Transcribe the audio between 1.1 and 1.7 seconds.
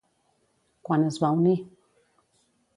es va unir?